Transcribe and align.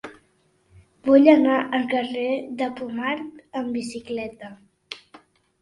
Vull 1.09 1.29
anar 1.33 1.57
al 1.79 1.85
carrer 1.91 2.25
de 2.63 2.71
Pomar 2.81 3.13
amb 3.61 3.79
bicicleta. 3.79 4.51